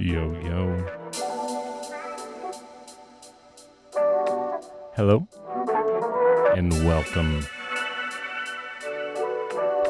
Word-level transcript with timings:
Yo, 0.00 0.32
yo. 0.44 0.86
Hello, 4.94 5.26
and 6.54 6.72
welcome 6.86 7.44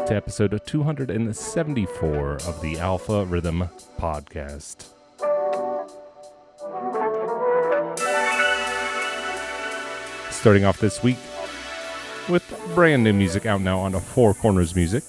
to 0.06 0.14
episode 0.14 0.58
274 0.64 2.30
of 2.46 2.58
the 2.62 2.78
Alpha 2.78 3.26
Rhythm 3.26 3.68
Podcast. 4.00 4.86
Starting 10.30 10.64
off 10.64 10.80
this 10.80 11.02
week 11.02 11.18
with 12.30 12.50
brand 12.74 13.04
new 13.04 13.12
music 13.12 13.44
out 13.44 13.60
now 13.60 13.78
on 13.78 13.92
Four 14.00 14.32
Corners 14.32 14.74
Music. 14.74 15.04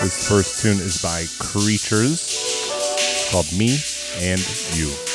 This 0.00 0.28
first 0.28 0.62
tune 0.62 0.78
is 0.78 1.02
by 1.02 1.26
Creatures 1.40 2.20
it's 2.20 3.32
called 3.32 3.52
Me 3.58 3.78
and 4.22 4.40
You. 4.76 5.07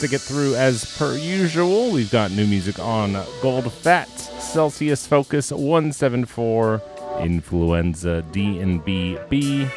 To 0.00 0.08
get 0.08 0.22
through 0.22 0.54
as 0.54 0.96
per 0.96 1.14
usual. 1.14 1.90
We've 1.90 2.10
got 2.10 2.30
new 2.30 2.46
music 2.46 2.78
on 2.78 3.12
Goldfat, 3.42 4.08
Celsius 4.40 5.06
Fokuz 5.06 5.52
174, 5.52 6.82
Influenza 7.20 8.22
D 8.32 8.60
and 8.60 8.82
B 8.82 9.18
B. 9.28 9.68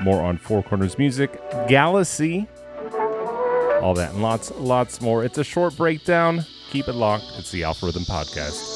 More 0.00 0.22
on 0.22 0.38
Four 0.38 0.62
Corners 0.62 0.96
Music, 0.96 1.30
Galacy. 1.68 2.48
All 3.82 3.92
that 3.92 4.12
and 4.14 4.22
lots, 4.22 4.50
lots 4.52 5.02
more. 5.02 5.24
It's 5.24 5.36
a 5.36 5.44
short 5.44 5.76
breakdown. 5.76 6.46
Keep 6.70 6.88
it 6.88 6.94
locked. 6.94 7.26
It's 7.36 7.50
the 7.50 7.64
Alpha 7.64 7.84
Rhythm 7.84 8.04
Podcast. 8.04 8.75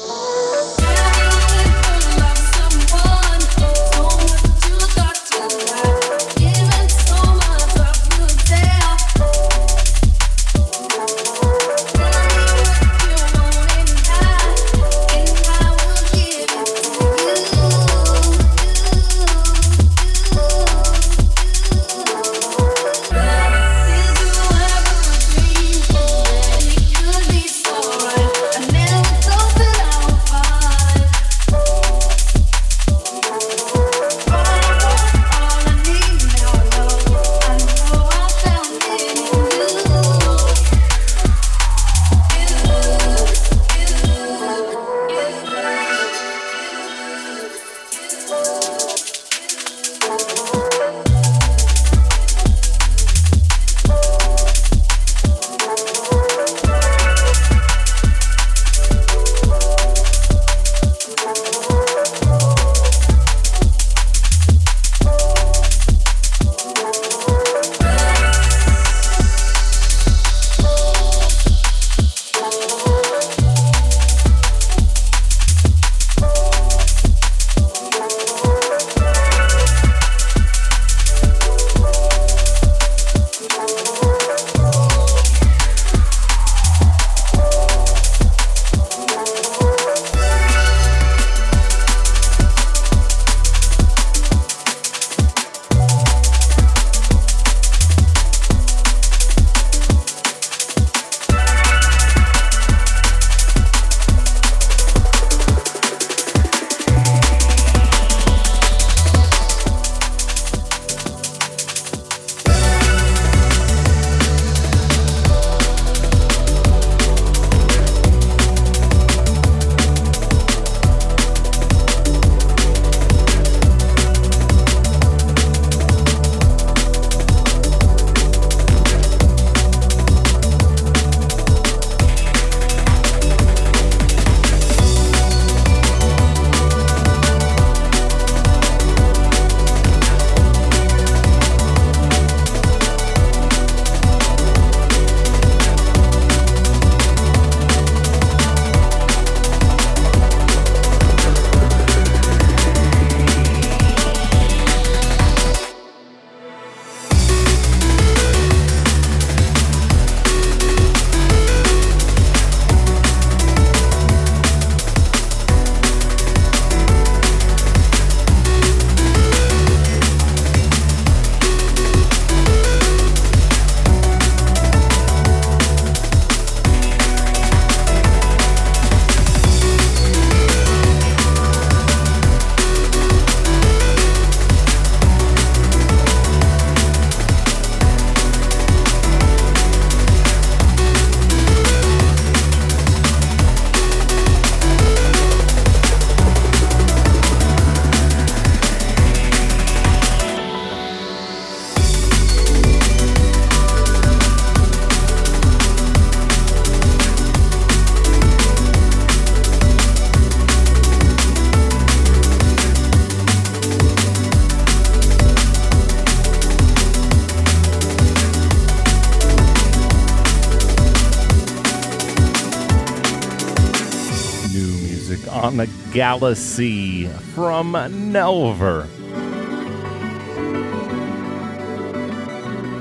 Galacy 225.91 227.09
from 227.33 227.73
Nelver. 227.73 228.85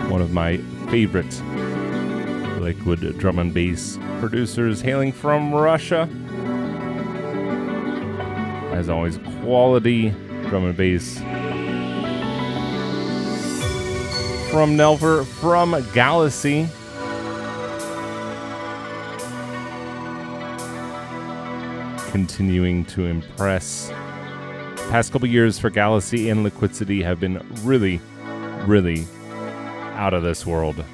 One 0.09 0.23
of 0.23 0.33
my 0.33 0.59
favorite 0.91 1.43
liquid 2.61 3.19
drum 3.19 3.41
and 3.41 3.53
bass 3.53 3.99
producers 4.21 4.81
hailing 4.81 5.11
from 5.11 5.53
Russia. 5.53 6.09
As 8.73 8.89
always, 8.89 9.19
quality 9.41 10.11
drum 10.49 10.67
and 10.67 10.77
bass 10.77 11.19
from 14.53 14.77
Nelver 14.77 15.27
from 15.27 15.73
Galacy. 15.93 16.69
Continuing 22.11 22.85
to 22.87 23.07
impress. 23.07 23.91
Past 24.91 25.13
couple 25.13 25.29
years 25.29 25.61
for 25.61 25.71
Galacy 25.71 26.31
and 26.31 26.43
Liquidity 26.43 27.05
have 27.05 27.21
been 27.21 27.41
really, 27.63 28.01
really 28.67 29.07
out 29.95 30.13
of 30.13 30.25
this 30.25 30.45
world. 30.45 30.85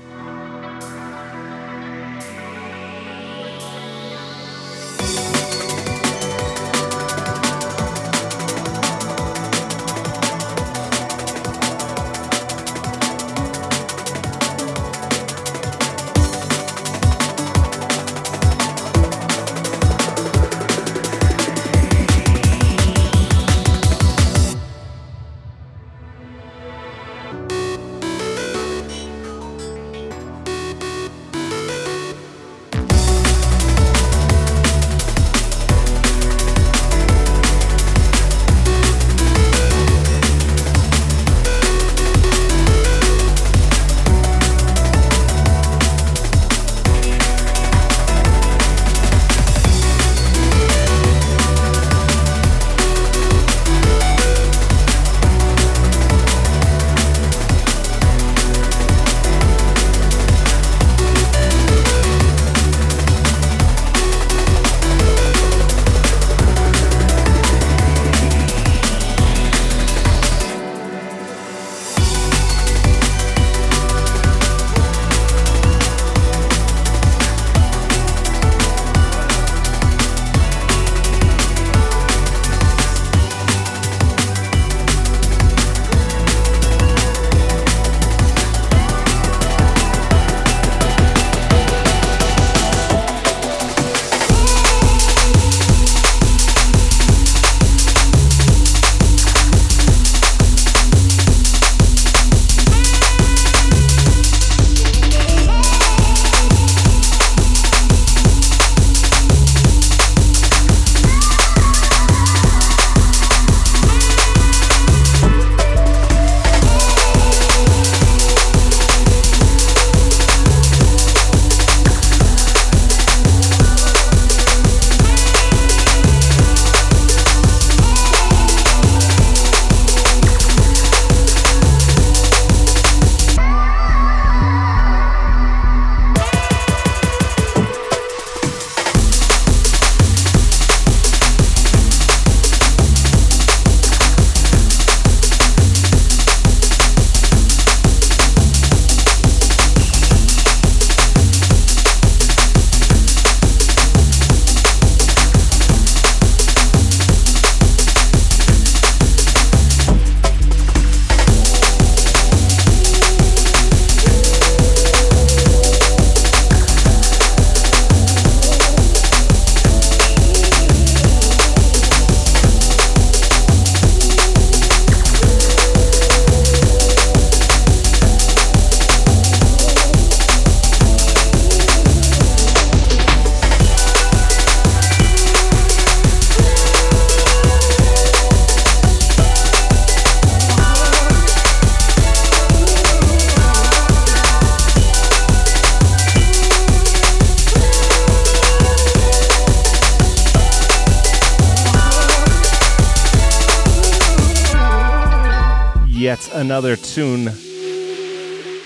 Another 206.36 206.76
tune 206.76 207.28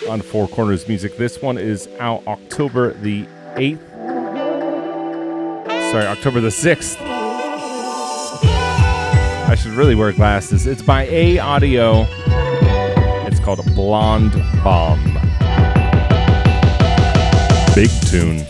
on 0.09 0.21
Four 0.21 0.49
Corners 0.49 0.89
Music. 0.89 1.17
This 1.17 1.41
one 1.41 1.57
is 1.57 1.89
out 2.01 2.27
October 2.27 2.95
the 2.95 3.27
8th. 3.55 3.79
Sorry, 5.93 6.05
October 6.05 6.41
the 6.41 6.49
6th. 6.49 6.97
I 9.49 9.55
should 9.55 9.73
really 9.73 9.95
wear 9.95 10.13
glasses. 10.13 10.67
It's 10.67 10.83
by 10.83 11.05
A 11.07 11.39
Audio. 11.39 12.07
It's 13.27 13.39
called 13.39 13.61
a 13.61 13.71
Blonde 13.75 14.33
Bomb. 14.65 15.05
Big 17.75 17.91
tune. 18.09 18.45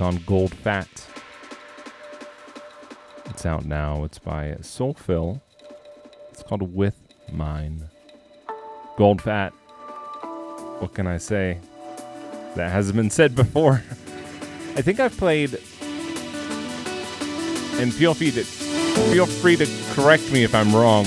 On 0.00 0.16
Goldfat. 0.18 0.86
It's 3.26 3.44
out 3.44 3.64
now. 3.66 4.04
It's 4.04 4.18
by 4.18 4.56
Soulfil. 4.60 5.40
It's 6.30 6.42
called 6.42 6.74
With 6.74 6.96
Mine. 7.30 7.88
Goldfat. 8.96 9.50
What 10.80 10.94
can 10.94 11.06
I 11.06 11.18
say? 11.18 11.58
That 12.56 12.70
hasn't 12.72 12.96
been 12.96 13.10
said 13.10 13.34
before. 13.36 13.82
I 14.76 14.82
think 14.82 15.00
I've 15.00 15.16
played 15.16 15.54
and 17.80 17.92
feel 17.92 18.14
free 18.14 18.30
to 18.30 18.44
feel 18.44 19.26
free 19.26 19.56
to 19.56 19.66
correct 19.94 20.30
me 20.32 20.44
if 20.44 20.54
I'm 20.54 20.74
wrong. 20.74 21.06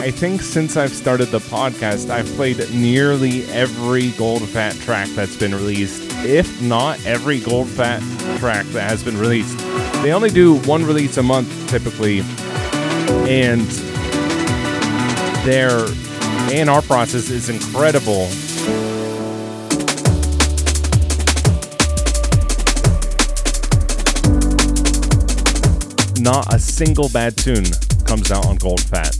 I 0.00 0.10
think 0.10 0.42
since 0.42 0.76
I've 0.76 0.92
started 0.92 1.26
the 1.26 1.40
podcast, 1.40 2.08
I've 2.08 2.26
played 2.36 2.58
nearly 2.72 3.44
every 3.50 4.10
Goldfat 4.10 4.80
track 4.82 5.08
that's 5.10 5.36
been 5.36 5.54
released, 5.54 6.07
if 6.24 6.60
not 6.60 7.04
every 7.06 7.40
Goldfat 7.40 8.00
track 8.38 8.66
that 8.66 8.88
has 8.88 9.02
been 9.02 9.18
released. 9.18 9.58
They 10.02 10.12
only 10.12 10.30
do 10.30 10.56
one 10.60 10.84
release 10.84 11.16
a 11.16 11.22
month 11.22 11.48
typically, 11.68 12.20
and 13.28 13.62
their 15.44 15.86
A&R 16.50 16.82
process 16.82 17.30
is 17.30 17.48
incredible. 17.48 18.28
Not 26.20 26.52
a 26.52 26.58
single 26.58 27.08
bad 27.08 27.36
tune 27.36 27.64
comes 28.04 28.30
out 28.30 28.44
on 28.46 28.58
Goldfat. 28.58 29.14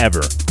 Ever. 0.00 0.47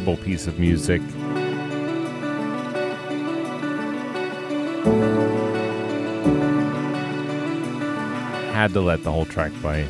Incredible 0.00 0.24
piece 0.24 0.46
of 0.46 0.58
music. 0.58 1.02
Had 8.50 8.72
to 8.72 8.80
let 8.80 9.02
the 9.04 9.12
whole 9.12 9.26
track 9.26 9.52
play. 9.60 9.86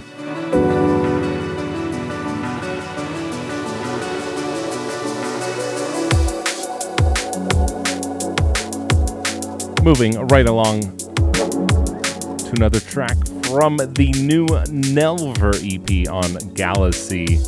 Moving 9.85 10.27
right 10.27 10.49
along 10.49 10.97
to 10.97 12.51
another 12.57 12.81
track 12.81 13.17
from 13.45 13.77
the 13.77 14.13
new 14.19 14.47
Nelver 14.47 15.55
EP 15.55 16.13
on 16.13 16.31
Galacy, 16.57 17.39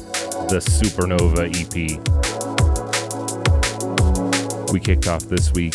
the 0.49 0.59
Supernova 0.59 1.51
EP. 1.51 2.22
We 4.73 4.81
kicked 4.81 5.07
off 5.07 5.25
this 5.25 5.53
week 5.53 5.75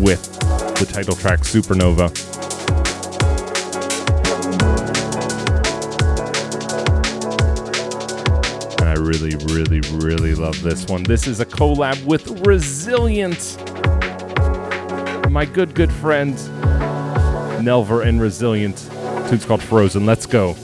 with 0.00 0.22
the 0.78 0.88
title 0.88 1.16
track 1.16 1.40
Supernova. 1.40 2.08
And 8.78 8.88
I 8.88 8.92
really, 8.92 9.34
really, 9.52 9.80
really 10.06 10.36
love 10.36 10.62
this 10.62 10.86
one. 10.86 11.02
This 11.02 11.26
is 11.26 11.40
a 11.40 11.46
collab 11.46 12.04
with 12.04 12.26
Rezilient. 12.44 13.58
My 15.32 15.44
good, 15.44 15.74
good 15.74 15.90
friend 15.90 16.36
Nelver 17.58 18.06
and 18.06 18.20
Rezilient. 18.20 19.28
Tune's 19.28 19.44
called 19.44 19.64
Frozen. 19.64 20.06
Let's 20.06 20.26
go. 20.26 20.54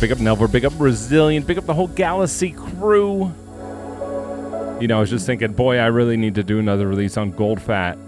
Big 0.00 0.12
up 0.12 0.18
Nelver, 0.18 0.50
big 0.50 0.64
up 0.64 0.72
Rezilient. 0.74 1.44
big 1.44 1.58
up 1.58 1.66
the 1.66 1.74
whole 1.74 1.88
Galacy 1.88 2.56
crew. 2.56 3.32
You 4.80 4.86
know, 4.86 4.98
I 4.98 5.00
was 5.00 5.10
just 5.10 5.26
thinking, 5.26 5.52
boy, 5.52 5.78
I 5.78 5.86
really 5.86 6.16
need 6.16 6.36
to 6.36 6.44
do 6.44 6.60
another 6.60 6.86
release 6.86 7.16
on 7.16 7.32
Goldfat. 7.32 7.98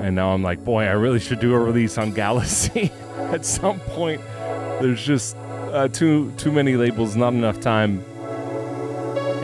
And 0.00 0.14
now 0.14 0.30
I'm 0.30 0.44
like, 0.44 0.64
boy, 0.64 0.84
I 0.84 0.92
really 0.92 1.18
should 1.18 1.40
do 1.40 1.54
a 1.54 1.58
release 1.58 1.98
on 1.98 2.12
Galacy. 2.12 2.92
at 3.32 3.44
some 3.44 3.80
point, 3.80 4.20
there's 4.80 5.04
just 5.04 5.36
uh, 5.72 5.88
too 5.88 6.32
too 6.36 6.52
many 6.52 6.76
labels, 6.76 7.16
not 7.16 7.32
enough 7.32 7.58
time, 7.58 8.04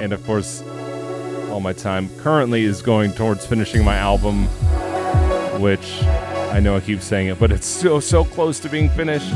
and 0.00 0.12
of 0.12 0.24
course, 0.24 0.62
all 1.50 1.60
my 1.60 1.72
time 1.72 2.08
currently 2.18 2.64
is 2.64 2.82
going 2.82 3.12
towards 3.12 3.44
finishing 3.44 3.84
my 3.84 3.96
album, 3.96 4.44
which 5.60 6.02
I 6.04 6.60
know 6.60 6.76
I 6.76 6.80
keep 6.80 7.00
saying 7.00 7.28
it, 7.28 7.40
but 7.40 7.50
it's 7.50 7.66
so 7.66 7.98
so 7.98 8.24
close 8.24 8.60
to 8.60 8.68
being 8.68 8.88
finished. 8.90 9.34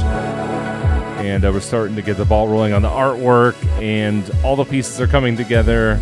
And 1.19 1.45
uh, 1.45 1.51
we're 1.53 1.61
starting 1.61 1.97
to 1.97 2.03
get 2.03 2.17
the 2.17 2.25
ball 2.25 2.49
rolling 2.49 2.73
on 2.73 2.81
the 2.81 2.89
artwork, 2.89 3.57
and 3.83 4.31
all 4.45 4.57
the 4.57 4.65
pieces 4.65 5.01
are 5.01 5.07
coming 5.07 5.37
together. 5.37 6.01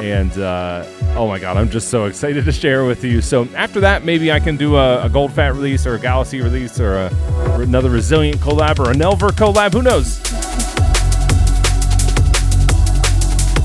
And 0.00 0.30
uh, 0.38 0.86
oh 1.16 1.26
my 1.26 1.40
god, 1.40 1.56
I'm 1.56 1.68
just 1.68 1.88
so 1.88 2.04
excited 2.04 2.44
to 2.44 2.52
share 2.52 2.84
with 2.84 3.02
you. 3.02 3.20
So 3.20 3.48
after 3.56 3.80
that, 3.80 4.04
maybe 4.04 4.30
I 4.30 4.38
can 4.38 4.56
do 4.56 4.76
a, 4.76 5.04
a 5.04 5.08
Goldfat 5.08 5.54
release 5.54 5.86
or 5.86 5.96
a 5.96 5.98
Galacy 5.98 6.40
release 6.40 6.78
or, 6.78 6.94
a, 6.94 7.10
another 7.60 7.90
Rezilient 7.90 8.36
collab 8.36 8.78
or 8.78 8.92
a 8.92 8.94
Nelver 8.94 9.30
collab. 9.30 9.72
Who 9.72 9.82
knows? 9.82 10.20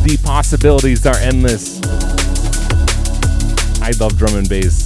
The 0.03 0.17
possibilities 0.23 1.05
are 1.05 1.17
endless. 1.17 1.79
I 3.79 3.91
love 3.99 4.17
drum 4.17 4.35
and 4.35 4.49
bass. 4.49 4.82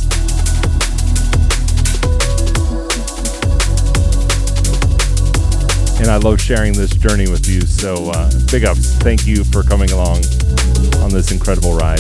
And 6.08 6.14
I 6.14 6.20
love 6.20 6.40
sharing 6.40 6.72
this 6.72 6.92
journey 6.92 7.30
with 7.30 7.50
you. 7.50 7.60
So, 7.60 8.10
uh, 8.12 8.32
big 8.50 8.64
ups. 8.64 8.96
Thank 8.96 9.28
you 9.28 9.44
for 9.44 9.62
coming 9.62 9.92
along 9.92 10.24
on 11.04 11.10
this 11.10 11.34
incredible 11.34 11.76
ride. 11.76 12.00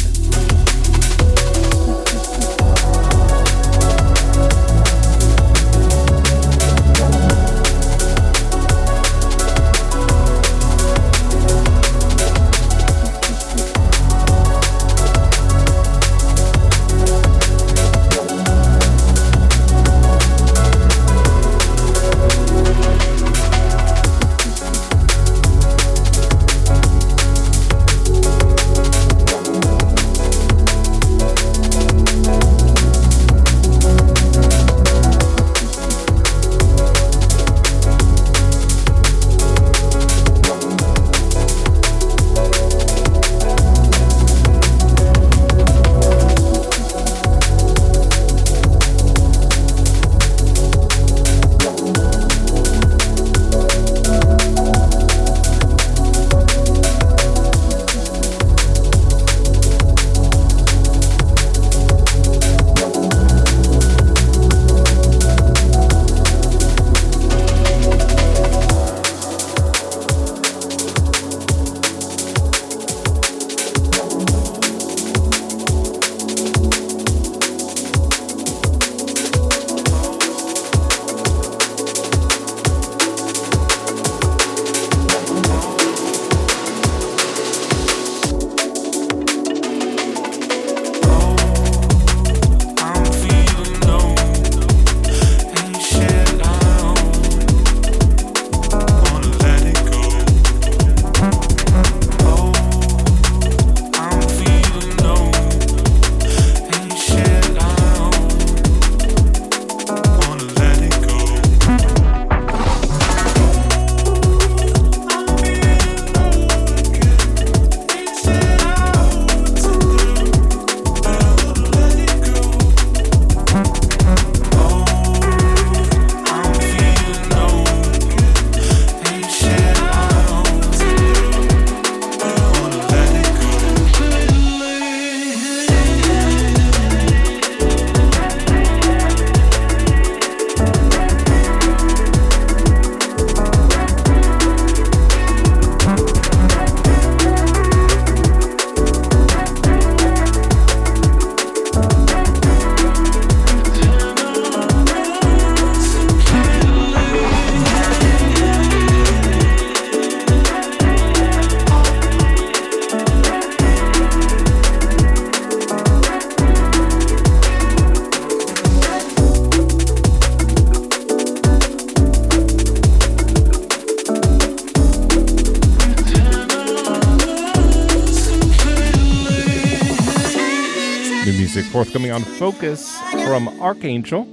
Forthcoming 181.97 182.12
on 182.12 182.21
Fokuz 182.21 183.25
from 183.25 183.47
Archangel. 183.60 184.25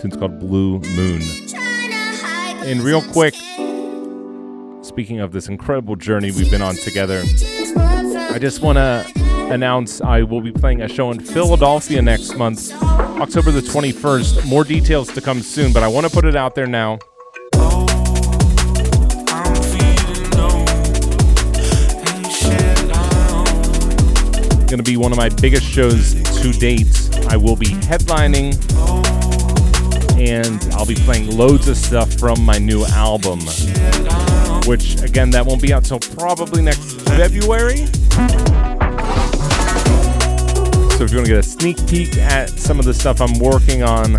Tune's 0.00 0.18
called 0.18 0.38
Blue 0.38 0.80
Moon. 0.80 1.22
And 2.66 2.82
real 2.82 3.00
quick, 3.00 3.32
speaking 4.82 5.20
of 5.20 5.32
this 5.32 5.48
incredible 5.48 5.96
journey 5.96 6.30
we've 6.30 6.50
been 6.50 6.60
on 6.60 6.74
together, 6.74 7.22
I 8.30 8.36
just 8.38 8.60
want 8.60 8.76
to 8.76 9.06
announce 9.50 10.02
I 10.02 10.24
will 10.24 10.42
be 10.42 10.52
playing 10.52 10.82
a 10.82 10.88
show 10.88 11.10
in 11.10 11.20
Philadelphia 11.20 12.02
next 12.02 12.36
month, 12.36 12.70
October 12.82 13.50
the 13.50 13.62
21st. 13.62 14.46
More 14.46 14.64
details 14.64 15.10
to 15.14 15.22
come 15.22 15.40
soon, 15.40 15.72
but 15.72 15.82
I 15.82 15.88
want 15.88 16.06
to 16.06 16.12
put 16.12 16.26
it 16.26 16.36
out 16.36 16.54
there 16.54 16.66
now. 16.66 16.98
Going 24.66 24.82
to 24.84 24.90
be 24.90 24.98
one 24.98 25.12
of 25.12 25.18
my 25.18 25.30
biggest 25.30 25.64
shows 25.64 26.33
to 26.44 26.52
date. 26.52 27.08
I 27.30 27.38
will 27.38 27.56
be 27.56 27.68
headlining 27.88 28.52
and 30.18 30.62
I'll 30.74 30.84
be 30.84 30.94
playing 30.94 31.34
loads 31.34 31.68
of 31.68 31.76
stuff 31.78 32.12
from 32.12 32.44
my 32.44 32.58
new 32.58 32.84
album, 32.84 33.40
which 34.66 35.00
again, 35.00 35.30
that 35.30 35.46
won't 35.46 35.62
be 35.62 35.72
out 35.72 35.86
till 35.86 36.00
probably 36.00 36.60
next 36.60 37.00
February. 37.08 37.86
So 40.96 41.04
if 41.04 41.12
you 41.12 41.16
want 41.16 41.28
to 41.28 41.32
get 41.32 41.38
a 41.38 41.42
sneak 41.42 41.78
peek 41.86 42.18
at 42.18 42.50
some 42.50 42.78
of 42.78 42.84
the 42.84 42.92
stuff 42.92 43.22
I'm 43.22 43.38
working 43.38 43.82
on, 43.82 44.16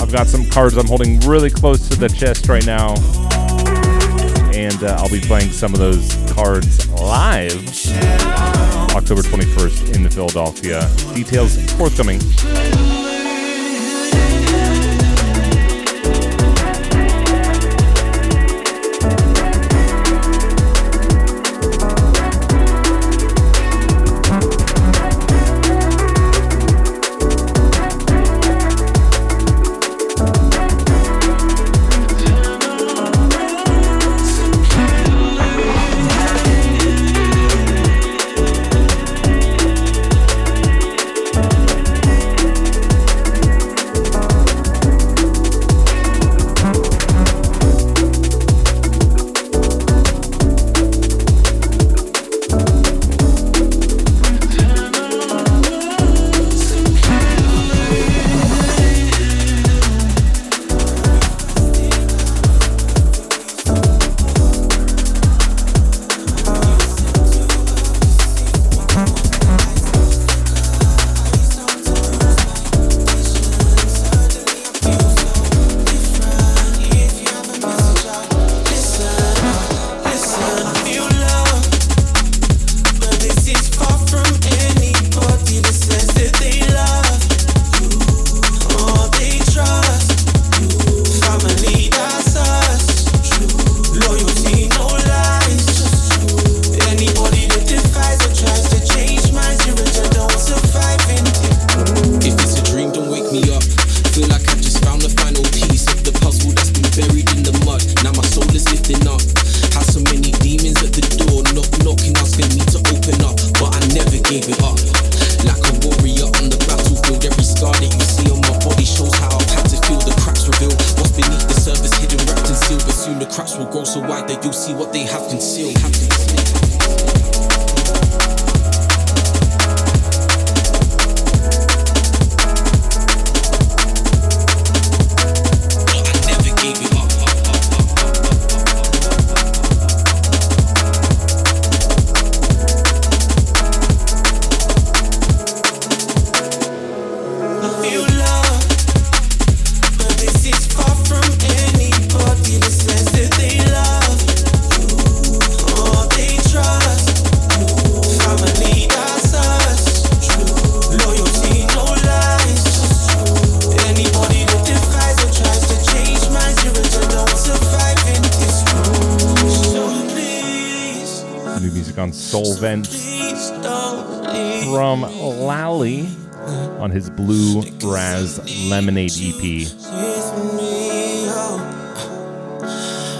I've 0.00 0.12
got 0.12 0.28
some 0.28 0.48
cards 0.48 0.76
I'm 0.76 0.86
holding 0.86 1.18
really 1.20 1.50
close 1.50 1.88
to 1.88 1.96
the 1.96 2.08
chest 2.08 2.48
right 2.48 2.64
now, 2.64 2.94
and 4.54 4.80
uh, 4.84 4.96
I'll 5.00 5.10
be 5.10 5.20
playing 5.20 5.50
some 5.50 5.72
of 5.72 5.80
those 5.80 6.27
cards 6.38 6.88
live 6.90 7.52
October 8.94 9.22
21st 9.22 9.96
in 9.96 10.08
Philadelphia. 10.08 10.88
Details 11.12 11.60
forthcoming. 11.72 12.20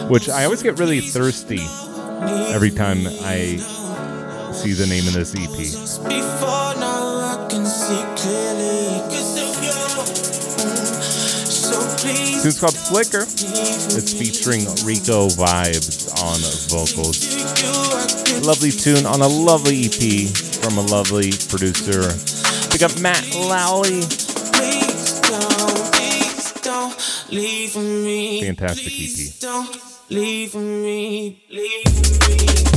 Which 0.08 0.28
I 0.28 0.44
always 0.44 0.62
get 0.62 0.78
really 0.78 1.00
thirsty 1.00 1.60
every 2.54 2.70
time 2.70 3.06
I 3.06 3.56
see 4.52 4.72
the 4.72 4.86
name 4.88 5.06
of 5.06 5.12
this 5.12 5.34
EP. 5.34 5.56
Before 6.08 6.74
now 6.80 7.36
I 7.36 7.46
can 7.50 7.66
see 7.66 8.02
clearly 8.16 9.02
'cause 9.10 9.36
of 9.36 9.62
you. 9.62 9.72
So 11.44 12.48
It's 12.48 12.58
called 12.58 12.76
Flicker. 12.76 13.22
It's 13.22 14.12
featuring 14.14 14.62
Reico 14.86 15.28
Vibes 15.28 16.08
on 16.22 16.40
vocals. 16.68 17.18
you. 17.34 17.68
I 17.68 18.06
could 18.24 18.46
Lovely 18.46 18.70
tune 18.72 19.04
on 19.04 19.20
a 19.20 19.28
lovely 19.28 19.84
EP 19.86 20.26
from 20.62 20.78
a 20.78 20.82
lovely 20.82 21.32
producer. 21.48 22.16
Pick 22.70 22.82
up 22.82 22.98
Matt 22.98 23.34
Lally. 23.34 24.00
please 24.52 25.20
don't, 25.20 25.92
please 25.92 26.52
don't 26.62 26.96
leave 27.30 27.76
me. 27.76 28.40
Fantastic 28.42 28.92
EP. 28.92 29.97
Leave 30.10 30.54
me. 30.54 31.44
Leave 31.50 32.28
me. 32.28 32.67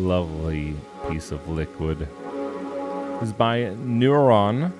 lovely 0.00 0.74
piece 1.08 1.30
of 1.30 1.48
liquid 1.48 2.08
is 3.22 3.32
by 3.32 3.60
Neuron. 3.60 4.72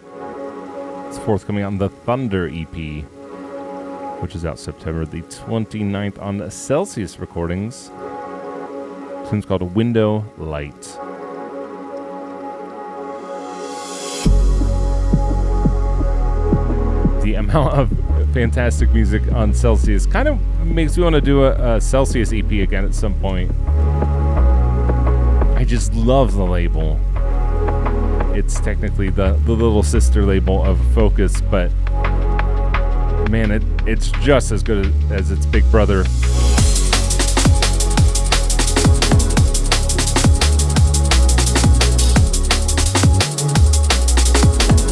It's 1.09 1.19
forthcoming 1.19 1.65
on 1.65 1.79
the 1.79 1.89
Thunder 1.89 2.49
EP, 2.49 3.05
which 4.21 4.35
is 4.35 4.45
out 4.45 4.59
September 4.59 5.05
the 5.05 5.23
29th 5.23 6.21
on 6.21 6.51
Celsius 6.51 7.19
Recordings. 7.19 7.91
It's 9.21 9.31
tune's 9.31 9.47
called 9.47 9.63
Window 9.75 10.25
Light. 10.37 10.83
The 17.23 17.35
amount 17.37 17.75
of 17.75 17.91
fantastic 18.35 18.91
music 18.91 19.31
on 19.33 19.55
Celsius 19.55 20.07
kind 20.07 20.27
of 20.27 20.41
makes 20.67 20.97
me 20.97 21.05
want 21.05 21.15
to 21.15 21.21
do 21.21 21.45
a, 21.45 21.77
a 21.77 21.81
Celsius 21.81 22.33
EP 22.33 22.51
again 22.51 22.85
at 22.85 22.95
some 22.95 23.15
point. 23.21 23.51
I 25.65 25.67
just 25.67 25.95
love 25.95 26.35
the 26.35 26.45
label. 26.45 27.01
It's 28.37 28.61
technically 28.61 29.09
the, 29.09 29.33
the 29.47 29.53
little 29.53 29.83
sister 29.83 30.23
label 30.23 30.63
of 30.63 30.77
Fokuz, 30.95 31.41
but 31.51 31.71
man, 33.31 33.51
it, 33.51 33.63
it's 33.89 34.11
just 34.21 34.53
as 34.53 34.63
good 34.63 34.93
as 35.11 35.31
its 35.31 35.47
big 35.47 35.65
brother. 35.71 36.05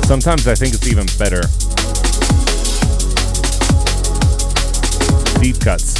Sometimes 0.07 0.49
I 0.49 0.55
think 0.55 0.73
it's 0.73 0.89
even 0.89 1.05
better. 1.19 1.43
Deep 5.39 5.61
cuts. 5.61 5.91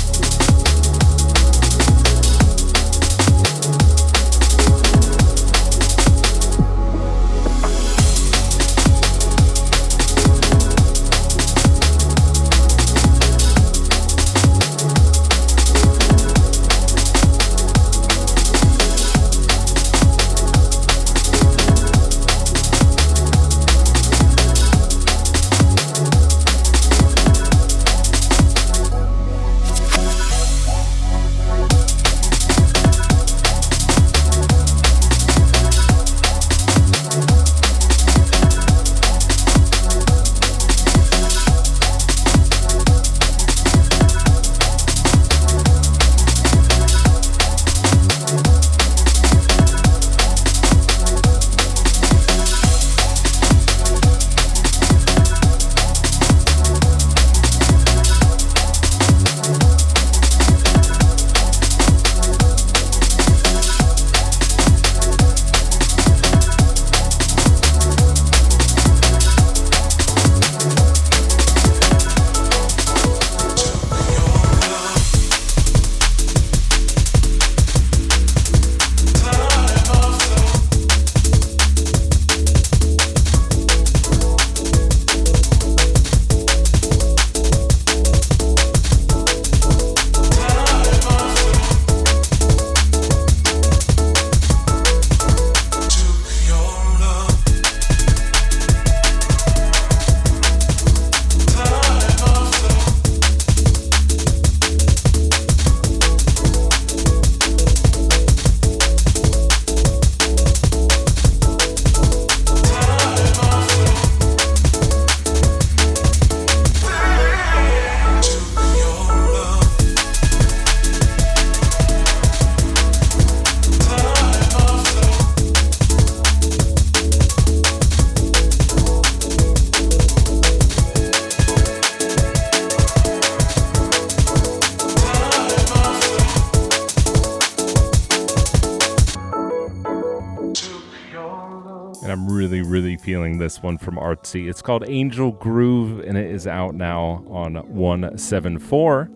One 143.63 143.79
from 143.79 143.95
Artsea. 143.95 144.51
It's 144.51 144.61
called 144.61 144.85
Angel 144.89 145.31
Groove, 145.31 146.01
and 146.01 146.19
it 146.19 146.31
is 146.31 146.47
out 146.49 146.75
now 146.75 147.25
on 147.29 147.55
174 147.55 149.09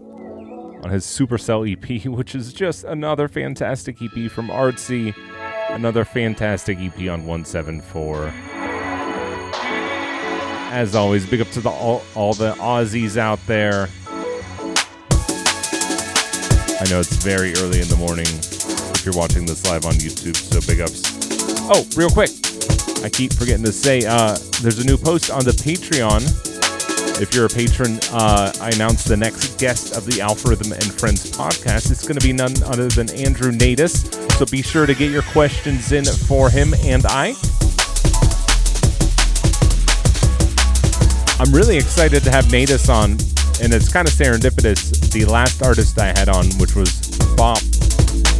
on 0.84 0.90
his 0.90 1.04
Supercell 1.04 1.70
EP, 1.70 2.06
which 2.10 2.34
is 2.34 2.52
just 2.52 2.84
another 2.84 3.26
fantastic 3.26 3.96
EP 4.00 4.30
from 4.30 4.48
Artsea. 4.48 5.14
Another 5.70 6.04
fantastic 6.04 6.78
EP 6.78 6.96
on 7.10 7.26
174. 7.26 8.32
As 10.72 10.94
always, 10.94 11.26
big 11.26 11.40
up 11.40 11.50
to 11.50 11.60
the 11.60 11.70
all, 11.70 12.02
all 12.14 12.32
the 12.32 12.52
Aussies 12.54 13.16
out 13.16 13.44
there. 13.46 13.88
I 16.78 16.88
know 16.88 17.00
it's 17.00 17.16
very 17.16 17.52
early 17.54 17.80
in 17.80 17.88
the 17.88 17.96
morning 17.98 18.26
if 18.28 19.04
you're 19.04 19.16
watching 19.16 19.44
this 19.44 19.64
live 19.66 19.86
on 19.86 19.94
YouTube, 19.94 20.36
so 20.36 20.60
big 20.70 20.80
ups. 20.80 21.02
Oh, 21.68 21.84
real 21.96 22.10
quick, 22.10 22.30
I 23.06 23.08
keep 23.08 23.32
forgetting 23.32 23.64
to 23.64 23.70
say, 23.70 24.04
uh, 24.04 24.36
there's 24.62 24.80
a 24.80 24.84
new 24.84 24.98
post 24.98 25.30
on 25.30 25.44
the 25.44 25.52
Patreon. 25.52 26.26
If 27.22 27.32
you're 27.32 27.46
a 27.46 27.48
patron, 27.48 28.00
uh, 28.10 28.52
I 28.60 28.70
announced 28.70 29.06
the 29.06 29.16
next 29.16 29.60
guest 29.60 29.96
of 29.96 30.06
the 30.06 30.14
Alpharhythm 30.14 30.72
and 30.72 30.92
Friends 30.92 31.30
podcast. 31.30 31.92
It's 31.92 32.02
going 32.02 32.18
to 32.18 32.26
be 32.26 32.32
none 32.32 32.60
other 32.64 32.88
than 32.88 33.08
Andrew 33.10 33.52
Natus. 33.52 34.10
So 34.36 34.44
be 34.46 34.60
sure 34.60 34.86
to 34.86 34.94
get 34.96 35.12
your 35.12 35.22
questions 35.22 35.92
in 35.92 36.04
for 36.04 36.50
him 36.50 36.74
and 36.82 37.06
I. 37.06 37.36
I'm 41.38 41.54
really 41.54 41.76
excited 41.76 42.24
to 42.24 42.32
have 42.32 42.50
Natus 42.50 42.88
on, 42.88 43.12
and 43.62 43.72
it's 43.72 43.88
kind 43.88 44.08
of 44.08 44.14
serendipitous. 44.14 45.12
The 45.12 45.26
last 45.26 45.62
artist 45.62 45.96
I 46.00 46.06
had 46.06 46.28
on, 46.28 46.46
which 46.58 46.74
was 46.74 46.90
Bop, 47.36 47.62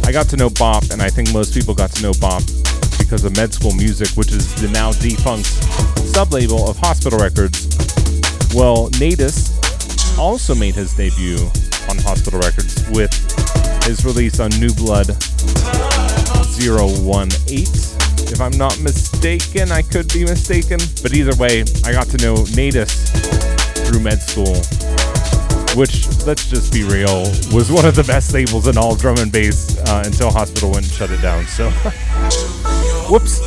I 0.03 0.11
got 0.11 0.27
to 0.27 0.35
know 0.35 0.49
Bop, 0.49 0.83
and 0.91 1.01
I 1.01 1.09
think 1.09 1.31
most 1.31 1.53
people 1.53 1.73
got 1.73 1.91
to 1.91 2.03
know 2.03 2.11
Bop 2.19 2.43
because 3.07 3.23
of 3.23 3.33
Med 3.37 3.53
School 3.53 3.71
Music, 3.71 4.09
which 4.17 4.33
is 4.33 4.53
the 4.59 4.67
now 4.67 4.91
defunct 4.91 5.47
sublabel 6.11 6.67
of 6.67 6.77
Hospital 6.77 7.17
Records. 7.17 7.71
Well, 8.53 8.89
Natus 8.99 9.55
also 10.19 10.53
made 10.53 10.75
his 10.75 10.93
debut 10.93 11.39
on 11.87 11.97
Hospital 12.03 12.41
Records 12.41 12.83
with 12.89 13.15
his 13.85 14.03
release 14.03 14.41
on 14.41 14.51
New 14.59 14.73
Blood 14.75 15.07
018. 16.59 17.63
If 18.27 18.41
I'm 18.41 18.57
not 18.57 18.77
mistaken, 18.81 19.71
I 19.71 19.83
could 19.83 20.11
be 20.11 20.25
mistaken. 20.25 20.79
But 21.01 21.15
either 21.15 21.35
way, 21.39 21.63
I 21.85 21.93
got 21.93 22.07
to 22.11 22.17
know 22.17 22.43
Natus 22.59 23.07
through 23.87 24.01
med 24.01 24.19
school, 24.19 24.59
which, 25.79 26.11
let's 26.27 26.49
just 26.49 26.73
be 26.73 26.83
real, 26.83 27.23
was 27.55 27.71
one 27.71 27.85
of 27.85 27.95
the 27.95 28.03
best 28.03 28.33
labels 28.33 28.67
in 28.67 28.77
all 28.77 28.95
drum 28.95 29.15
and 29.19 29.31
bass 29.31 29.77
uh, 29.87 30.03
until 30.05 30.29
Hospital 30.29 30.71
went 30.71 30.83
and 30.83 30.93
shut 30.93 31.09
it 31.09 31.21
down. 31.21 31.45
So. 31.45 31.71
Whoops. 33.09 33.39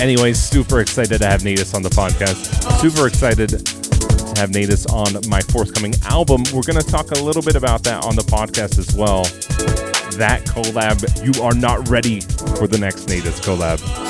Anyways, 0.00 0.40
super 0.40 0.80
excited 0.80 1.18
to 1.18 1.26
have 1.26 1.44
Natus 1.44 1.74
on 1.74 1.82
the 1.82 1.90
podcast. 1.90 2.80
Super 2.80 3.06
excited 3.06 3.50
to 3.50 4.40
have 4.40 4.50
Natus 4.50 4.86
on 4.86 5.14
my 5.28 5.40
forthcoming 5.40 5.92
album. 6.04 6.42
We're 6.54 6.62
going 6.62 6.80
to 6.80 6.88
talk 6.88 7.10
a 7.10 7.22
little 7.22 7.42
bit 7.42 7.56
about 7.56 7.82
that 7.82 8.04
on 8.04 8.16
the 8.16 8.22
podcast 8.22 8.78
as 8.78 8.94
well. 8.94 9.24
That 10.16 10.44
collab, 10.46 11.02
you 11.22 11.42
are 11.42 11.54
not 11.54 11.88
ready 11.88 12.20
for 12.56 12.66
the 12.66 12.78
next 12.78 13.08
Natus 13.08 13.40
collab. 13.40 14.09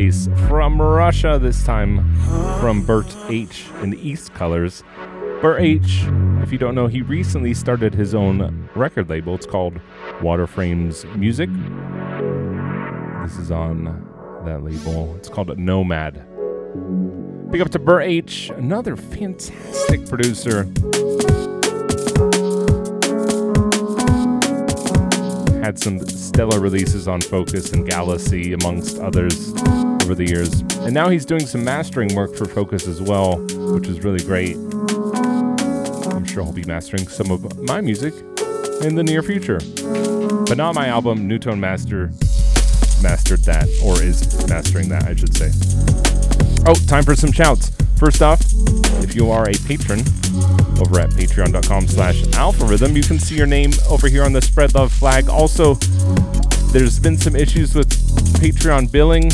From 0.00 0.80
Russia, 0.80 1.38
this 1.38 1.62
time 1.62 2.14
from 2.58 2.82
Bert 2.86 3.14
H 3.28 3.66
in 3.82 3.90
the 3.90 3.98
EastColors. 3.98 4.82
Bert 5.42 5.60
H, 5.60 6.04
if 6.42 6.50
you 6.50 6.56
don't 6.56 6.74
know, 6.74 6.86
he 6.86 7.02
recently 7.02 7.52
started 7.52 7.94
his 7.94 8.14
own 8.14 8.70
record 8.74 9.10
label. 9.10 9.34
It's 9.34 9.44
called 9.44 9.78
Waterframes 10.20 11.04
Music. 11.16 11.50
This 13.28 13.38
is 13.38 13.50
on 13.50 13.84
that 14.46 14.64
label. 14.64 15.14
It's 15.16 15.28
called 15.28 15.58
Nomad. 15.58 16.26
Big 17.50 17.60
up 17.60 17.68
to 17.68 17.78
Bert 17.78 18.04
H, 18.04 18.50
another 18.56 18.96
fantastic 18.96 20.08
producer. 20.08 20.64
Had 25.70 25.78
some 25.78 26.04
stellar 26.04 26.58
releases 26.58 27.06
on 27.06 27.20
Fokuz 27.20 27.72
and 27.72 27.88
Galacy, 27.88 28.60
amongst 28.60 28.98
others, 28.98 29.52
over 30.02 30.16
the 30.16 30.26
years. 30.26 30.62
And 30.80 30.92
now 30.92 31.08
he's 31.08 31.24
doing 31.24 31.46
some 31.46 31.62
mastering 31.62 32.12
work 32.16 32.34
for 32.34 32.44
Fokuz 32.44 32.88
as 32.88 33.00
well, 33.00 33.38
which 33.72 33.86
is 33.86 34.02
really 34.02 34.18
great. 34.24 34.56
I'm 36.12 36.24
sure 36.24 36.42
he'll 36.42 36.52
be 36.52 36.64
mastering 36.64 37.06
some 37.06 37.30
of 37.30 37.56
my 37.60 37.80
music 37.80 38.14
in 38.82 38.96
the 38.96 39.04
near 39.04 39.22
future. 39.22 39.60
But 40.46 40.56
not 40.56 40.74
my 40.74 40.88
album, 40.88 41.28
New 41.28 41.38
Tone 41.38 41.60
Master 41.60 42.10
mastered 43.00 43.44
that, 43.44 43.68
or 43.84 44.02
is 44.02 44.48
mastering 44.48 44.88
that, 44.88 45.04
I 45.04 45.14
should 45.14 45.36
say. 45.36 45.52
Oh, 46.66 46.74
time 46.88 47.04
for 47.04 47.14
some 47.14 47.30
shouts. 47.30 47.70
First 47.96 48.22
off, 48.22 48.40
if 49.04 49.14
you 49.14 49.30
are 49.30 49.48
a 49.48 49.54
patron 49.68 50.00
over 50.80 51.00
at 51.00 51.10
patreon.com 51.10 51.88
slash 51.88 52.22
alpharhythm, 52.32 52.96
you 52.96 53.02
can 53.02 53.18
see 53.18 53.36
your 53.36 53.46
name 53.46 53.72
over 53.88 54.08
here 54.08 54.24
on 54.24 54.32
the 54.32 54.42
spread 54.42 54.74
love 54.74 54.92
flag. 54.92 55.28
Also, 55.28 55.74
there's 56.72 56.98
been 56.98 57.16
some 57.16 57.34
issues 57.34 57.74
with 57.74 57.88
Patreon 58.40 58.90
billing. 58.90 59.26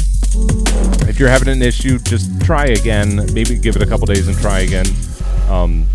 If 1.09 1.19
you're 1.21 1.29
having 1.29 1.49
an 1.49 1.63
issue, 1.63 1.99
just 1.99 2.41
try 2.43 2.67
again. 2.67 3.17
Maybe 3.33 3.57
give 3.57 3.77
it 3.77 3.83
a 3.83 3.87
couple 3.87 4.07
days 4.07 4.29
and 4.29 4.37
try 4.39 4.61
again. 4.61 4.87
Um, 5.49 5.87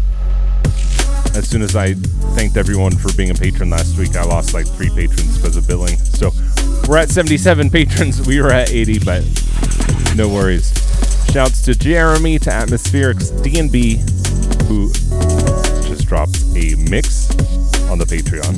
as 1.36 1.48
soon 1.48 1.62
as 1.62 1.76
I 1.76 1.94
thanked 2.36 2.58
everyone 2.58 2.96
for 2.96 3.12
being 3.16 3.32
a 3.32 3.34
patron 3.34 3.70
last 3.70 3.98
week, 3.98 4.16
I 4.16 4.24
lost 4.24 4.54
like 4.54 4.68
three 4.68 4.90
patrons 4.90 5.38
because 5.38 5.58
of 5.58 5.68
billing. 5.68 5.98
So 5.98 6.32
we're 6.88 6.98
at 6.98 7.10
77 7.10 7.70
patrons. 7.72 8.26
We 8.26 8.42
were 8.42 8.52
at 8.52 8.70
80, 8.72 9.00
but 9.00 9.24
no 10.16 10.28
worries. 10.28 10.72
Shouts 11.32 11.62
to 11.64 11.76
Jeremy, 11.76 12.38
to 12.40 12.50
Atmospherics 12.50 13.32
DNB, 13.42 14.21
who 14.72 14.90
just 15.84 16.08
dropped 16.08 16.38
a 16.56 16.76
mix 16.76 17.30
on 17.90 17.98
the 17.98 18.06
Patreon. 18.06 18.56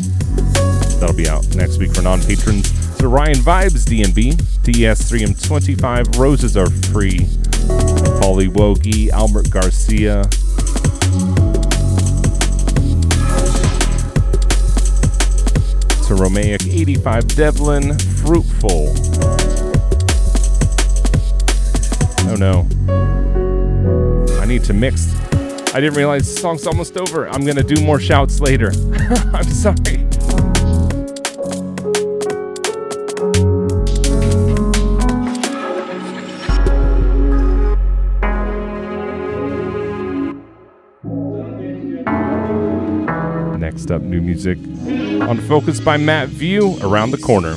That'll 1.00 1.16
be 1.16 1.28
out 1.28 1.44
next 1.56 1.80
week 1.80 1.92
for 1.96 2.04
non 2.04 2.22
patrons. 2.22 2.72
To 2.98 3.08
Ryan 3.08 3.38
Vibes 3.38 3.86
DNB, 3.88 4.36
TES3M25, 4.64 6.20
Roses 6.20 6.56
Are 6.56 6.70
Free, 6.70 7.28
Polly 8.22 8.48
Wogi, 8.48 9.10
Albert 9.10 9.50
Garcia, 9.50 10.24
to 16.08 16.16
Romaic 16.16 16.64
85 16.64 17.28
Devlin, 17.36 17.98
Fruitful. 17.98 18.94
Oh 22.30 22.36
no. 22.38 22.68
I 24.40 24.46
need 24.46 24.64
to 24.66 24.74
mix. 24.74 25.23
I 25.76 25.80
didn't 25.80 25.98
realize 25.98 26.32
the 26.32 26.40
song's 26.40 26.68
almost 26.68 26.98
over. 26.98 27.28
I'm 27.28 27.44
gonna 27.44 27.64
do 27.64 27.84
more 27.84 28.00
shouts 28.00 28.40
later. 28.40 28.68
I'm 29.34 29.50
sorry. 29.50 30.06
Next 43.58 43.90
up, 43.90 44.04
new 44.04 44.22
music 44.22 44.60
on 45.28 45.40
Fokuz 45.40 45.84
by 45.84 45.98
Matt 45.98 46.30
View 46.30 46.78
around 46.84 47.10
the 47.10 47.18
corner. 47.18 47.56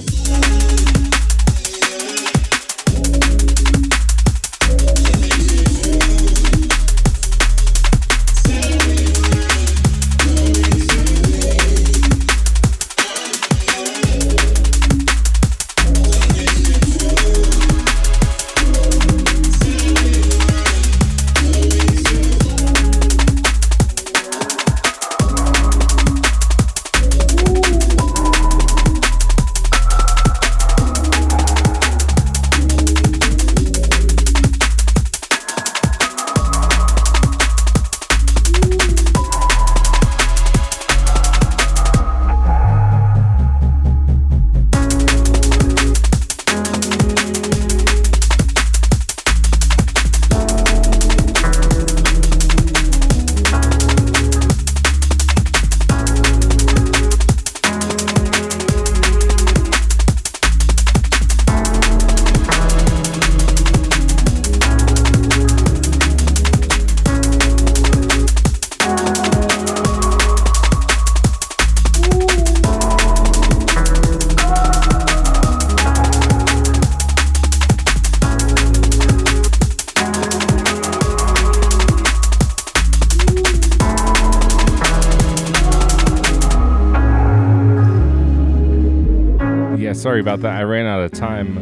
Sorry 89.97 90.21
about 90.21 90.41
that. 90.43 90.55
I 90.55 90.63
ran 90.63 90.87
out 90.87 91.01
of 91.01 91.13
time 91.13 91.57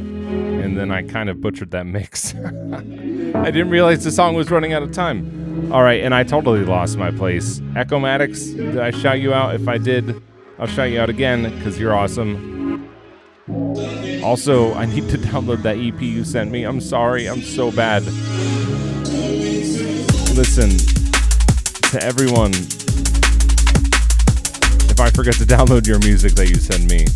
and 0.62 0.76
then 0.76 0.91
I 0.91 1.03
kind 1.03 1.28
of 1.28 1.41
butchered 1.41 1.70
that 1.70 1.87
mix. 1.87 2.35
I 2.35 3.51
didn't 3.51 3.70
realize 3.70 4.05
the 4.05 4.11
song 4.11 4.35
was 4.35 4.51
running 4.51 4.72
out 4.72 4.82
of 4.82 4.93
time. 4.93 5.72
All 5.72 5.82
right, 5.82 6.03
and 6.03 6.14
I 6.14 6.24
totally 6.24 6.64
lost 6.64 6.97
my 6.97 7.11
place. 7.11 7.61
Echo 7.76 7.99
Maddox, 7.99 8.47
did 8.47 8.78
I 8.78 8.91
shout 8.91 9.20
you 9.20 9.32
out? 9.32 9.55
If 9.55 9.68
I 9.68 9.78
did, 9.78 10.20
I'll 10.59 10.66
shout 10.66 10.91
you 10.91 11.01
out 11.01 11.09
again 11.11 11.43
because 11.57 11.78
you're 11.78 11.95
awesome. 11.95 12.89
Also, 14.22 14.74
I 14.74 14.87
need 14.87 15.09
to 15.11 15.18
download 15.28 15.62
that 15.62 15.76
EP 15.76 16.01
you 16.01 16.24
sent 16.24 16.51
me. 16.51 16.64
I'm 16.64 16.80
sorry, 16.80 17.26
I'm 17.26 17.43
so 17.43 17.70
bad. 17.70 18.03
Listen, 20.35 20.70
to 21.91 22.03
everyone, 22.03 22.53
if 24.91 24.99
I 24.99 25.11
forget 25.11 25.35
to 25.35 25.45
download 25.45 25.87
your 25.87 25.99
music 26.01 26.32
that 26.32 26.49
you 26.49 26.57
send 26.57 26.91
me, 26.91 27.07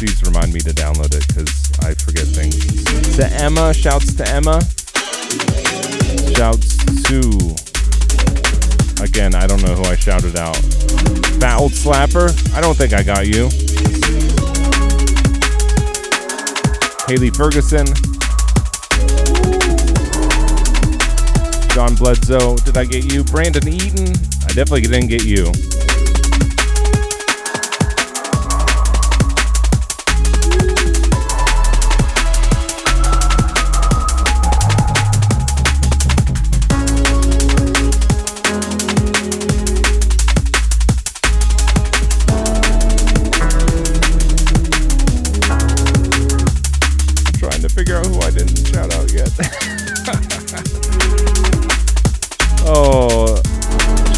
please 0.00 0.22
remind 0.22 0.50
me 0.50 0.60
to 0.60 0.70
download 0.70 1.12
it 1.14 1.28
because 1.28 1.70
I 1.80 1.92
forget 1.92 2.24
things. 2.24 2.56
To 3.16 3.26
Emma, 3.26 3.74
shouts 3.74 4.14
to 4.14 4.26
Emma. 4.26 4.62
Shouts 6.32 6.78
to. 7.04 7.20
Again, 9.04 9.34
I 9.34 9.46
don't 9.46 9.62
know 9.62 9.74
who 9.74 9.84
I 9.84 9.96
shouted 9.96 10.38
out. 10.38 10.56
Fat 11.36 11.58
old 11.58 11.72
slapper. 11.72 12.32
I 12.54 12.62
don't 12.62 12.74
think 12.74 12.94
I 12.94 13.02
got 13.02 13.26
you. 13.26 13.50
Haley 17.06 17.28
Ferguson. 17.28 17.84
John 21.74 21.94
Bledsoe. 21.94 22.56
Did 22.64 22.78
I 22.78 22.86
get 22.86 23.12
you? 23.12 23.22
Brandon 23.24 23.68
Eaton. 23.68 24.16
I 24.44 24.52
definitely 24.54 24.80
didn't 24.80 25.08
get 25.08 25.26
you. 25.26 25.52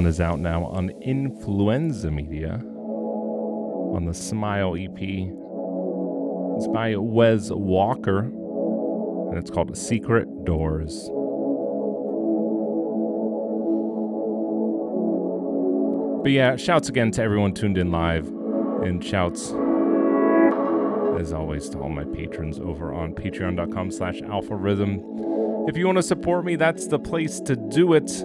Out 0.00 0.40
now 0.40 0.64
on 0.64 0.88
Influenza 1.02 2.10
Media 2.10 2.54
on 2.54 4.06
the 4.06 4.14
Smile 4.14 4.74
EP. 4.74 4.98
It's 4.98 6.66
by 6.68 6.94
Wez 6.94 7.54
Walker, 7.54 8.20
and 8.20 9.36
it's 9.36 9.50
called 9.50 9.76
Secret 9.76 10.46
Doors. 10.46 11.10
But 16.22 16.32
yeah, 16.32 16.56
shouts 16.56 16.88
again 16.88 17.10
to 17.12 17.22
everyone 17.22 17.52
tuned 17.52 17.76
in 17.76 17.90
live, 17.92 18.26
and 18.26 19.04
shouts 19.04 19.52
as 21.20 21.34
always 21.34 21.68
to 21.68 21.78
all 21.78 21.90
my 21.90 22.04
patrons 22.04 22.58
over 22.58 22.94
on 22.94 23.14
patreon.com 23.14 23.90
slash 23.90 24.22
alpha 24.22 24.56
rhythm. 24.56 25.04
If 25.68 25.76
you 25.76 25.84
want 25.84 25.98
to 25.98 26.02
support 26.02 26.46
me, 26.46 26.56
that's 26.56 26.86
the 26.86 26.98
place 26.98 27.38
to 27.40 27.54
do 27.54 27.92
it. 27.92 28.24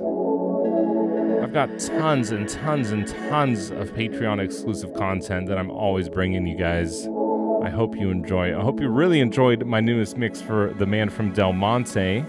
Got 1.55 1.79
tons 1.79 2.31
and 2.31 2.49
tons 2.49 2.91
and 2.91 3.07
tons 3.07 3.69
of 3.71 3.93
Patreon 3.93 4.43
exclusive 4.43 4.93
content 4.93 5.47
that 5.47 5.57
I'm 5.57 5.71
always 5.71 6.09
bringing 6.09 6.45
you 6.45 6.57
guys. 6.57 7.07
I 7.63 7.69
hope 7.69 7.95
you 7.95 8.09
enjoy. 8.11 8.53
I 8.53 8.61
hope 8.61 8.81
you 8.81 8.89
really 8.89 9.21
enjoyed 9.21 9.65
my 9.65 9.79
newest 9.79 10.17
mix 10.17 10.41
for 10.41 10.73
The 10.73 10.85
Man 10.85 11.09
from 11.09 11.31
Del 11.31 11.53
Monte. 11.53 12.25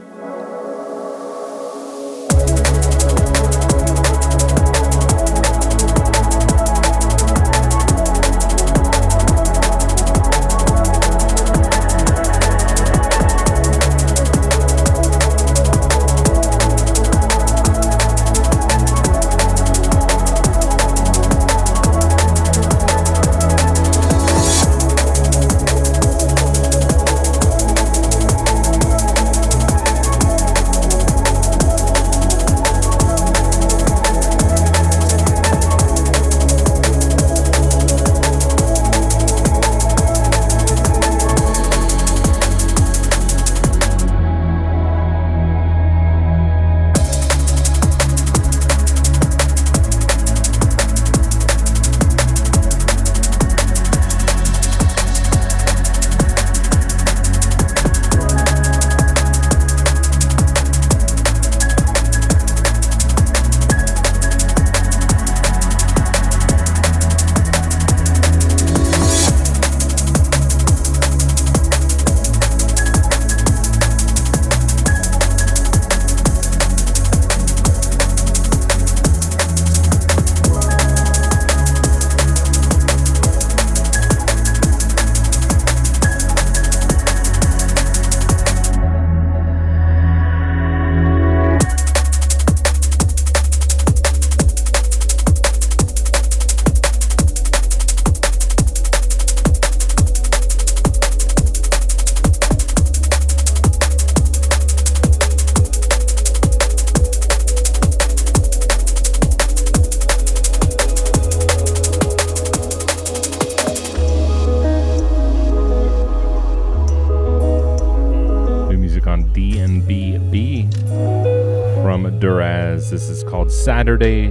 Saturday 123.87 124.26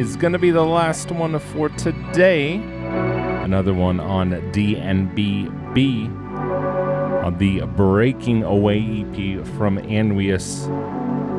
is 0.00 0.16
going 0.16 0.32
to 0.32 0.38
be 0.38 0.50
the 0.50 0.64
last 0.64 1.10
one 1.10 1.38
for 1.38 1.68
today. 1.68 2.54
Another 2.54 3.74
one 3.74 4.00
on 4.00 4.30
DNBB 4.50 6.08
on 7.22 7.36
the 7.36 7.60
Breaking 7.76 8.42
Away 8.42 8.78
EP 8.78 9.46
from 9.58 9.76
Anwius. 9.76 10.64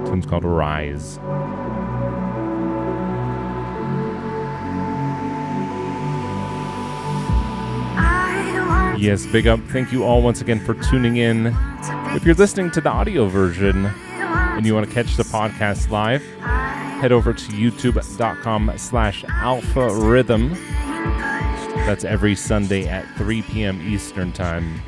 Tune's 0.05 0.28
called 0.28 0.45
Rise. 0.45 1.18
Yes, 9.01 9.26
big 9.26 9.47
up. 9.47 9.59
Thank 9.70 9.91
you 9.91 10.03
all 10.03 10.22
once 10.22 10.39
again 10.39 10.64
for 10.64 10.76
tuning 10.76 11.18
in. 11.18 11.47
If 12.14 12.24
you're 12.26 12.36
listening 12.36 12.70
to 12.72 12.82
the 12.82 12.89
audio 12.89 13.28
version 13.28 13.88
and 13.88 14.68
you 14.68 14.76
want 14.76 14.88
to 14.88 14.93
catch 14.93 15.16
the 15.18 15.24
podcast 15.24 15.89
live, 15.89 16.24
head 17.02 17.12
over 17.12 17.34
to 17.34 17.52
youtube.com 17.54 18.72
slash 18.78 19.26
alpha 19.28 19.91
rhythm. 19.91 20.52
That's 21.88 22.04
every 22.04 22.36
Sunday 22.36 22.88
at 22.88 23.08
3 23.16 23.41
p.m. 23.41 23.82
Eastern 23.82 24.32
Time. 24.32 24.80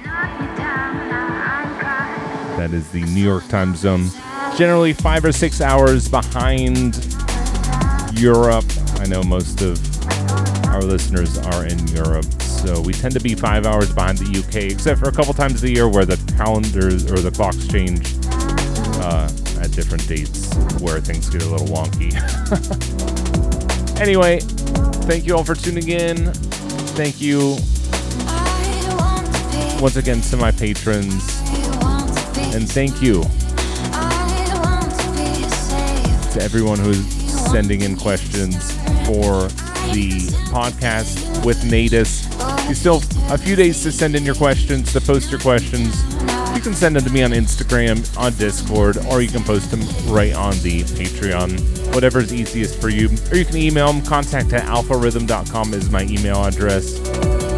That 2.56 2.70
is 2.72 2.92
the 2.92 3.02
New 3.02 3.24
York 3.24 3.48
time 3.48 3.76
zone. 3.76 4.10
Generally 4.56 4.94
five 4.94 5.26
or 5.26 5.32
six 5.32 5.60
hours 5.60 6.08
behind 6.08 7.04
Europe. 8.14 8.66
I 9.00 9.08
know 9.08 9.24
most 9.24 9.64
of 9.64 9.82
our 10.68 10.84
listeners 10.84 11.40
are 11.40 11.66
in 11.66 11.88
Europe, 11.88 12.32
so 12.44 12.80
we 12.80 12.94
tend 12.94 13.16
to 13.16 13.22
be 13.22 13.34
five 13.34 13.66
hours 13.66 13.92
behind 13.92 14.20
the 14.20 14.40
UK, 14.40 14.72
except 14.72 15.00
for 15.00 15.10
a 15.10 15.12
couple 15.12 15.34
times 15.34 15.64
a 15.64 15.70
year 15.72 15.90
where 15.90 16.06
the 16.06 16.18
calendars 16.38 17.12
or 17.12 17.18
the 17.18 17.32
clocks 17.32 17.68
change 17.70 18.14
uh, 19.02 19.28
at 19.60 19.72
different 19.72 20.08
dates 20.08 20.43
where 20.80 21.00
things 21.00 21.30
get 21.30 21.44
a 21.44 21.48
little 21.48 21.68
wonky. 21.68 22.14
anyway, 24.00 24.40
thank 25.08 25.26
you 25.26 25.36
all 25.36 25.44
for 25.44 25.56
tuning 25.56 25.90
in. 25.90 26.32
Thank 26.96 27.20
you 27.22 27.58
once 29.82 29.96
again 29.96 30.22
to 30.22 30.38
my 30.38 30.52
patrons, 30.52 31.40
and 32.54 32.70
thank 32.70 33.02
you 33.02 33.24
to 36.32 36.42
everyone 36.42 36.80
who's 36.80 37.06
sending 37.52 37.82
in 37.82 37.96
questions 37.96 38.72
for 39.06 39.48
the 39.94 40.30
podcast 40.52 41.46
with 41.46 41.64
Natus. 41.70 42.26
You 42.68 42.76
still 42.76 43.02
have 43.02 43.40
a 43.40 43.44
few 43.44 43.56
days 43.56 43.84
to 43.84 43.92
send 43.92 44.16
in 44.16 44.24
your 44.24 44.36
questions, 44.36 44.94
to 44.94 45.02
post 45.02 45.30
your 45.30 45.40
questions. 45.40 46.02
You 46.64 46.70
can 46.70 46.78
send 46.78 46.96
them 46.96 47.04
to 47.04 47.10
me 47.10 47.24
on 47.24 47.32
Instagram, 47.32 48.18
on 48.18 48.34
Discord, 48.36 48.96
or 49.08 49.22
you 49.22 49.28
can 49.28 49.44
post 49.44 49.70
them 49.70 49.82
right 50.10 50.34
on 50.34 50.54
the 50.60 50.84
Patreon. 50.84 51.94
Whatever's 51.94 52.34
easiest 52.34 52.80
for 52.80 52.88
you. 52.88 53.10
Or 53.30 53.36
you 53.36 53.44
can 53.44 53.58
email 53.58 53.92
them. 53.92 54.02
Contact 54.02 54.54
at 54.54 54.64
alpharhythm.com 54.64 55.74
is 55.74 55.90
my 55.90 56.04
email 56.04 56.42
address. 56.46 57.02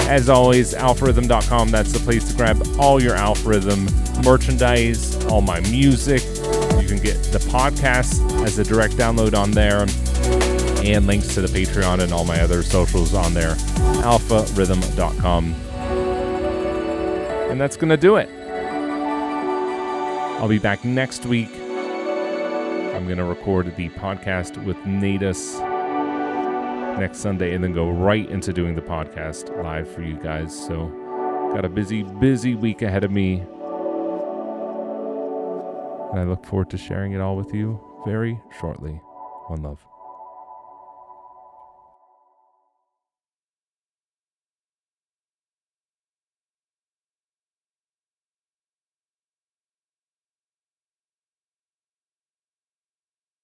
As 0.07 0.27
always, 0.27 0.73
alpharhythm.com, 0.73 1.69
that's 1.69 1.91
the 1.91 1.99
place 1.99 2.31
to 2.31 2.35
grab 2.35 2.67
all 2.79 2.99
your 2.99 3.15
Alpharhythm 3.15 4.25
merchandise, 4.25 5.23
all 5.25 5.41
my 5.41 5.59
music. 5.59 6.23
You 6.81 6.87
can 6.87 6.97
get 6.97 7.21
the 7.25 7.45
podcast 7.51 8.43
as 8.43 8.57
a 8.57 8.63
direct 8.63 8.95
download 8.95 9.37
on 9.37 9.51
there 9.51 9.81
and 10.83 11.05
links 11.05 11.35
to 11.35 11.41
the 11.41 11.47
Patreon 11.47 11.99
and 11.99 12.11
all 12.11 12.25
my 12.25 12.41
other 12.41 12.63
socials 12.63 13.13
on 13.13 13.35
there. 13.35 13.53
alpharhythm.com. 14.01 15.53
And 17.51 17.61
that's 17.61 17.77
going 17.77 17.91
to 17.91 17.97
do 17.97 18.15
it. 18.15 18.31
I'll 20.37 20.49
be 20.49 20.59
back 20.59 20.83
next 20.83 21.25
week. 21.25 21.49
I'm 21.55 23.05
going 23.05 23.17
to 23.17 23.23
record 23.23 23.73
the 23.77 23.89
podcast 23.89 24.61
with 24.63 24.77
Natus 24.85 25.57
next 26.99 27.19
Sunday 27.19 27.53
and 27.53 27.63
then 27.63 27.71
go 27.73 27.89
right 27.89 28.29
into 28.29 28.51
doing 28.51 28.75
the 28.75 28.81
podcast 28.81 29.55
live 29.63 29.89
for 29.89 30.01
you 30.01 30.17
guys. 30.17 30.53
So, 30.53 30.87
got 31.53 31.63
a 31.63 31.69
busy, 31.69 32.03
busy 32.03 32.53
week 32.53 32.81
ahead 32.81 33.05
of 33.05 33.11
me. 33.11 33.39
And 36.11 36.19
I 36.19 36.23
look 36.23 36.45
forward 36.45 36.69
to 36.71 36.77
sharing 36.77 37.13
it 37.13 37.21
all 37.21 37.37
with 37.37 37.53
you 37.53 37.79
very 38.05 38.39
shortly. 38.59 38.99
One 39.47 39.61
love. 39.63 39.85